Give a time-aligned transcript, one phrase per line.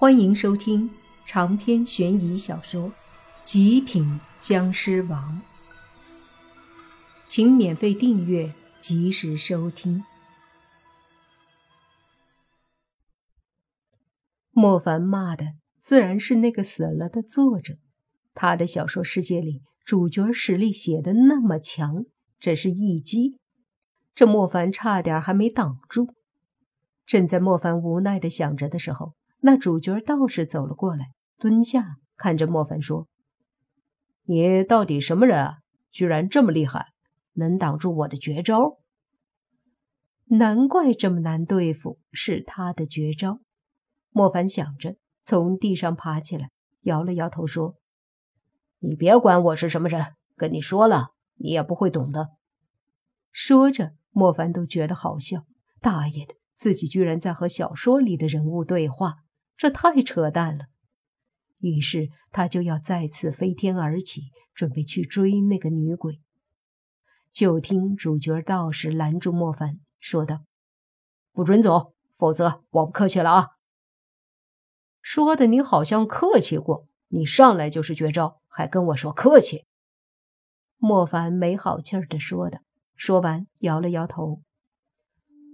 [0.00, 0.88] 欢迎收听
[1.26, 2.90] 长篇悬疑小说
[3.42, 5.42] 《极品僵尸王》，
[7.26, 10.04] 请免费订阅，及时收听。
[14.52, 17.74] 莫凡骂的自然是那个死了的作者，
[18.34, 22.04] 他的小说世界里主角实力写的那么强，
[22.38, 23.36] 这是一击，
[24.14, 26.14] 这莫凡差点还没挡住。
[27.04, 29.17] 正在莫凡无奈的想着的时候。
[29.40, 33.06] 那主角道士走了过来，蹲下看着莫凡说
[34.26, 35.58] ：“你到底什么人啊？
[35.90, 36.88] 居然这么厉害，
[37.34, 38.78] 能挡住我的绝招？
[40.26, 43.40] 难怪这么难对付，是他的绝招。”
[44.10, 46.50] 莫凡想着，从地上爬起来，
[46.82, 47.76] 摇了摇头说
[48.80, 52.30] ：“你别管我是什么人，跟你说了，你也不会懂的。”
[53.30, 55.44] 说着，莫凡都觉得好笑。
[55.80, 59.18] 大爷的，自己居然在和小说里的人物对话。
[59.58, 60.66] 这太扯淡了，
[61.58, 66.20] 于是他就要再次飞天而起，准备去追那个女鬼。
[67.32, 70.44] 就听主角道士拦住莫凡，说道
[71.34, 73.46] ：“不准走，否则我不客气了啊！”
[75.02, 79.64] 说的你好像客气过，你上来就是绝招，还跟我说客气。
[80.76, 82.60] 莫凡没好气儿的说的，
[82.94, 84.40] 说完摇了摇头：“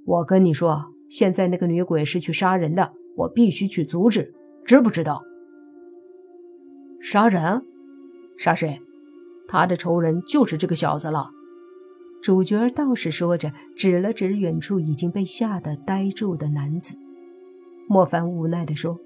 [0.05, 4.35] 我跟你说，现在那个女鬼是去杀人的。”我必须去阻止，
[4.65, 5.23] 知不知道？
[7.01, 7.63] 杀人？
[8.37, 8.81] 杀谁？
[9.47, 11.31] 他的仇人就是这个小子了。
[12.23, 16.97] 主角道士说着，指了指远处已经被吓得呆住的男子。
[17.87, 18.99] 莫凡无奈地说：“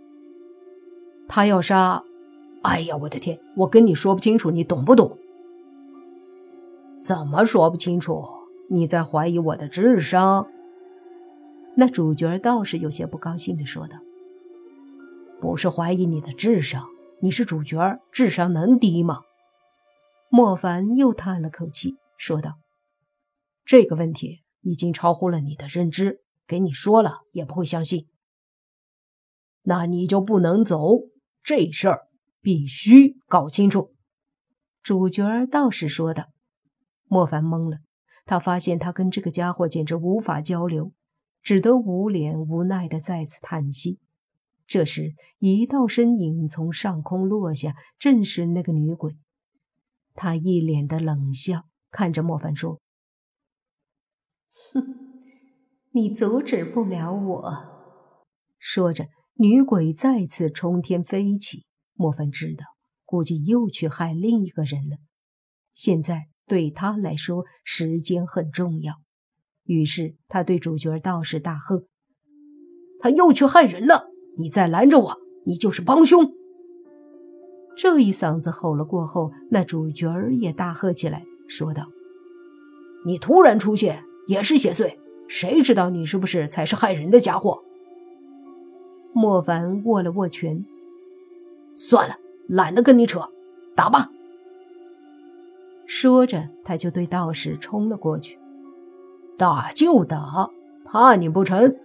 [1.27, 2.05] 他要杀……
[2.63, 3.39] 哎呀，我的天！
[3.57, 5.19] 我跟你说不清楚，你懂不懂？
[7.01, 8.25] 怎么说不清楚？
[8.69, 10.47] 你在怀疑我的智商？”
[11.81, 13.99] 那主角倒是有些不高兴地说道
[15.41, 16.89] ：“不是怀疑你的智商，
[17.23, 19.21] 你是主角，智商能低吗？”
[20.29, 22.59] 莫凡又叹了口气，说道
[23.65, 28.09] ：“这个问题已经超乎了你的认知，给你说了也不会相信。
[29.63, 31.03] 那你就不能走，
[31.45, 32.09] 这事儿
[32.41, 33.95] 必须搞清楚。”
[34.83, 36.25] 主角倒是说道。
[37.05, 37.79] 莫凡懵了，
[38.25, 40.91] 他发现他跟这个家伙简直无法交流。
[41.49, 43.99] 只得捂脸无奈的再次叹息。
[44.67, 49.17] 这时，一道身影从上空落下，正是那个女鬼。
[50.13, 52.83] 她一脸的冷笑，看着莫凡说
[54.75, 54.83] ：“哼，
[55.93, 58.05] 你阻止不了我。”
[58.61, 61.65] 说着，女鬼再次冲天飞起。
[61.95, 62.67] 莫凡知道，
[63.07, 64.99] 估计又去害另一个人了。
[65.73, 68.97] 现在对他来说，时间很重要。
[69.69, 71.85] 于是他对主角道士大喝
[73.01, 74.09] ：“他又去害人了！
[74.39, 76.33] 你再拦着我，你就是帮凶！”
[77.77, 81.87] 这一嗓子吼了过后，那主角也大喝起来，说道
[83.05, 84.97] ：“你突然出现也是邪祟，
[85.29, 87.63] 谁知道你是不是才是害人的家伙？”
[89.13, 90.65] 莫凡握了握拳
[91.75, 92.17] ：“算了，
[92.49, 93.21] 懒得跟你扯，
[93.77, 94.11] 打吧。”
[95.87, 98.39] 说着，他就对道士冲了过去。
[99.39, 100.51] 打就打，
[100.85, 101.77] 怕你不成？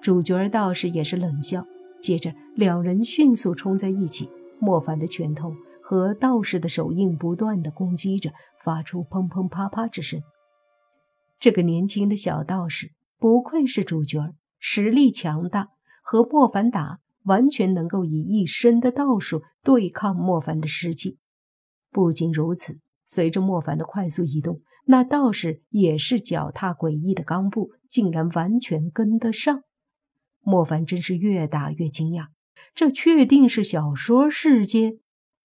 [0.00, 1.66] 主角道士也是冷笑，
[2.00, 4.30] 接着两人迅速冲在一起。
[4.58, 8.32] 莫凡的拳头和道士的手印不断的攻击着，
[8.64, 10.22] 发出砰砰啪啪之声。
[11.38, 15.68] 这个年轻的小道士不愧是主角，实力强大，
[16.02, 21.18] 和莫凡打完全能够以一身的道术对抗莫凡的尸气。
[21.92, 24.62] 不仅如此，随着莫凡的快速移动。
[24.90, 29.62] 那道士也是脚踏诡异的钢步，竟然完全跟得上。
[30.40, 32.28] 莫凡真是越打越惊讶，
[32.74, 34.96] 这确定是小说世界，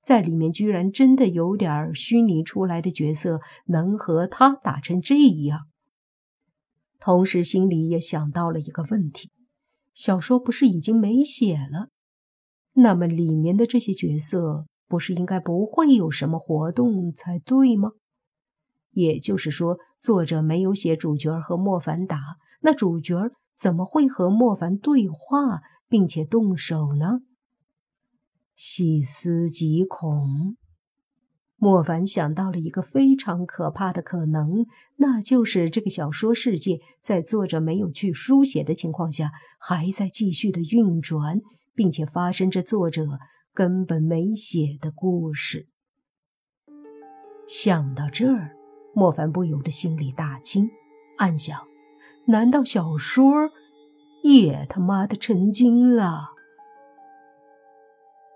[0.02, 5.68] 在里面居然真的有点虚拟出来的角色能和他打成这样。
[7.02, 9.30] 同时心里也想到了一个问题：
[9.94, 11.90] 小说不是已经没写了？
[12.75, 17.92] 那么里面的这些角色不是应该不会有什么活动才对吗？
[18.94, 22.19] 也就是说，作者没有写主角和莫凡打，
[22.62, 27.22] 那主角怎么会和莫凡对话并且动手呢？
[28.56, 30.57] 细思极恐，
[31.56, 34.66] 莫凡想到了一个非常可怕的可能，
[34.98, 41.42] 那就是这个小说世界在作者没有去书写的情况下，还在继续的运转，
[41.74, 43.07] 并且发生着作者
[43.54, 45.68] 根本没写的故事。
[47.48, 48.62] 想到这儿。
[48.94, 50.69] 莫凡不由得心里大惊，
[51.18, 51.60] 暗想：
[52.25, 53.50] 难道小说
[54.22, 56.30] 也他妈的成精了？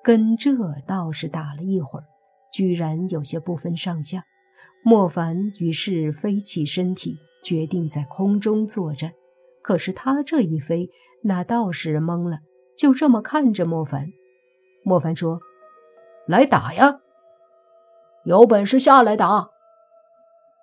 [0.04, 0.56] 跟这
[0.86, 2.06] 道士打了一会儿，
[2.52, 4.24] 居然有些不分上下。
[4.84, 9.12] 莫凡于是飞起身体，决定在空中作战。
[9.62, 10.90] 可是他这一飞，
[11.24, 12.40] 那道士懵了，
[12.78, 14.08] 就这么看着莫凡。
[14.86, 15.42] 莫凡说
[16.26, 17.02] ：“来打呀，
[18.24, 19.50] 有本事下来打。”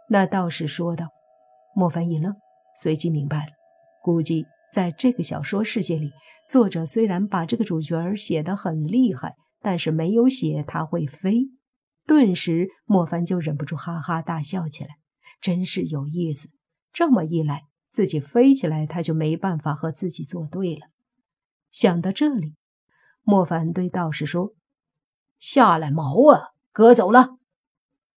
[0.08, 1.08] 那道士说道。
[1.76, 2.32] 莫凡一愣，
[2.76, 3.52] 随即明白了，
[4.00, 6.12] 估计在这个小说世界里，
[6.48, 11.48] 作者虽然把这个主角写得很厉害，但是没有写他会飞。
[12.06, 14.90] 顿时，莫凡就忍不住哈哈大笑起来，
[15.40, 16.48] 真是有意思。
[16.92, 20.86] 这么一来，自己飞起来，他就没办法和自己作对了。
[21.72, 22.54] 想到这里，
[23.22, 24.52] 莫凡对道士说
[25.40, 27.30] ：“下来毛啊，哥走了。”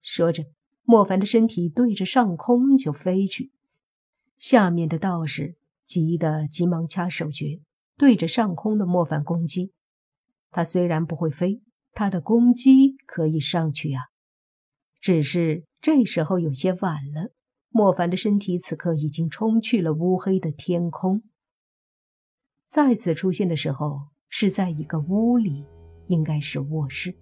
[0.04, 0.44] 说着。
[0.90, 3.52] 莫凡的身体对着上空就飞去，
[4.38, 7.60] 下面的道士急得急忙掐手诀，
[7.98, 9.74] 对着上空的莫凡攻击。
[10.50, 11.62] 他虽然不会飞，
[11.92, 14.04] 他的攻击可以上去啊。
[15.02, 17.34] 只是这时候有些晚了，
[17.68, 21.22] 莫凡的身体此刻已经冲去了乌黑的天空。
[22.66, 25.66] 再次出现的时候是在一个屋里，
[26.08, 27.18] 应该是卧室。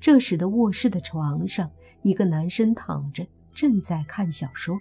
[0.00, 1.70] 这时的卧室的床上，
[2.02, 4.80] 一个男生躺着，正在看小说。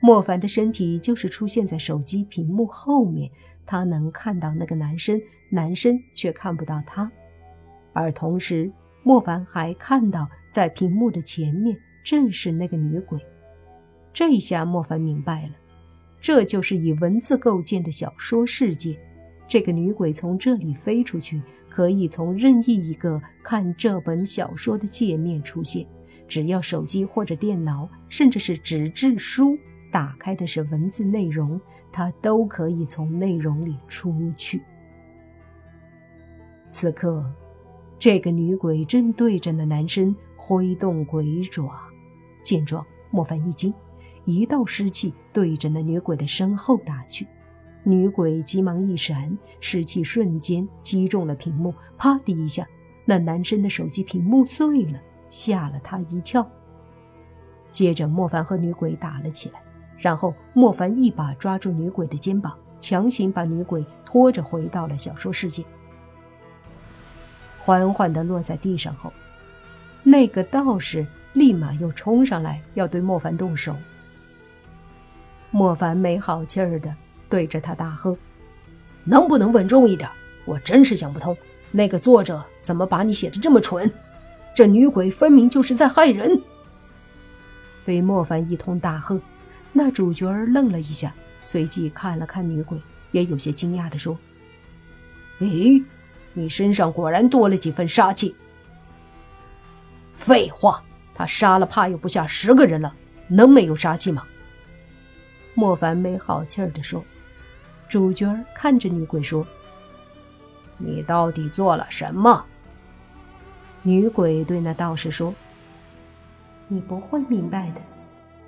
[0.00, 3.30] 莫凡的身体就是出现在手机屏幕后面，
[3.66, 5.20] 他能看到那个男生，
[5.50, 7.10] 男生却看不到他。
[7.92, 8.72] 而同时，
[9.02, 13.20] 莫凡还看到在屏幕的前面正是那个女鬼。
[14.12, 15.52] 这下莫凡明白了，
[16.20, 18.98] 这就是以文字构建的小说世界。
[19.48, 25.86] 这个女鬼从这里飞出去，可以从任意一个看这本小说的界面出现。
[26.28, 29.56] 只要手机或者电脑，甚至是纸质书，
[29.92, 31.60] 打开的是文字内容，
[31.92, 34.60] 它都可以从内容里出去。
[36.68, 37.24] 此刻，
[37.96, 41.80] 这个女鬼正对着那男生挥动鬼爪。
[42.42, 43.72] 见状，莫凡一惊，
[44.24, 47.24] 一道湿气对着那女鬼的身后打去。
[47.88, 52.66] 女鬼急忙一闪，湿气瞬间击中了屏幕，啪的一下，
[53.04, 55.00] 那男生的手机屏幕碎了，
[55.30, 56.44] 吓了他一跳。
[57.70, 59.62] 接着，莫凡和女鬼打了起来，
[59.98, 65.64] 然后莫凡一把抓住女鬼的肩膀，强行把女鬼拖着回到了小说世界。
[67.60, 69.12] 缓缓地落在地上后，
[70.02, 73.76] 那个道士立马又冲上来要对莫凡动手。
[75.52, 76.92] 莫凡没好气儿的。
[77.28, 78.16] 对着他大喝
[79.04, 80.08] ：“能不能稳重一点？
[80.44, 81.36] 我真是想不通，
[81.70, 83.90] 那个作者怎么把你写的这么蠢？
[84.54, 86.40] 这女鬼分明就是在害人！”
[87.84, 89.20] 被莫凡一通大喝，
[89.72, 92.78] 那主角愣了一下，随即看了看女鬼，
[93.10, 94.16] 也有些惊讶的说
[95.40, 95.82] ：“咦，
[96.32, 98.34] 你身上果然多了几分杀气。
[100.14, 100.82] ”“废话，
[101.14, 102.94] 他杀了怕又不下十个人了，
[103.28, 104.24] 能没有杀气吗？”
[105.54, 107.04] 莫凡没好气儿的说。
[107.88, 109.46] 主角看着女鬼说
[110.78, 112.44] ：“你到底做了什么？”
[113.82, 115.32] 女鬼对那道士说
[116.66, 117.80] ：“你不会明白的，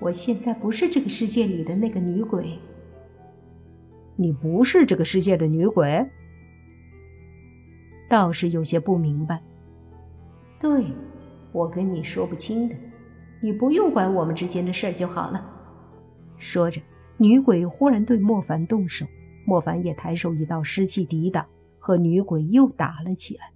[0.01, 2.59] 我现在不是这个世界里的那个女鬼。”
[4.17, 6.05] 你不是这个世界的女鬼？
[8.11, 9.41] 道士有些不明白。
[10.59, 10.87] 对，
[11.53, 12.75] 我跟你说不清的，
[13.41, 15.49] 你不用管我们之间的事儿就好了。
[16.37, 16.81] 说着，
[17.17, 19.07] 女鬼忽然对莫凡动手。
[19.49, 23.55] 莫凡也抬手一道湿气抵挡，和女鬼又打了起来。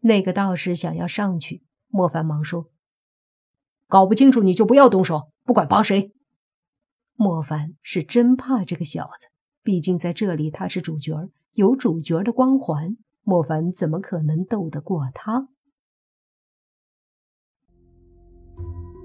[0.00, 2.66] 那个道士想要上去，莫凡忙说
[3.88, 6.12] ：“搞不清楚你就不要动手，不管帮谁。”
[7.16, 9.28] 莫凡是真怕这个小子，
[9.62, 15.48] 毕竟在这里他是主角，有主角的光环，莫凡怎么可能斗得过他？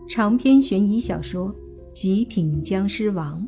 [0.09, 1.55] 长篇悬疑小说
[1.93, 3.47] 《极品僵尸王》。